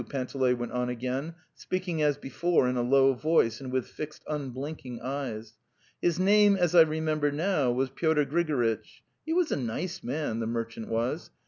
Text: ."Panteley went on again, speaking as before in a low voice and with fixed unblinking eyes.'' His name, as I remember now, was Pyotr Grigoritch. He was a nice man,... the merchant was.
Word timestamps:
."Panteley 0.09 0.55
went 0.55 0.71
on 0.71 0.89
again, 0.89 1.35
speaking 1.53 2.01
as 2.01 2.17
before 2.17 2.67
in 2.67 2.75
a 2.75 2.81
low 2.81 3.13
voice 3.13 3.61
and 3.61 3.71
with 3.71 3.85
fixed 3.85 4.23
unblinking 4.27 4.99
eyes.'' 4.99 5.53
His 6.01 6.17
name, 6.19 6.55
as 6.55 6.73
I 6.73 6.81
remember 6.81 7.31
now, 7.31 7.71
was 7.71 7.91
Pyotr 7.91 8.25
Grigoritch. 8.25 9.03
He 9.27 9.33
was 9.33 9.51
a 9.51 9.57
nice 9.57 10.01
man,... 10.03 10.39
the 10.39 10.47
merchant 10.47 10.87
was. 10.87 11.29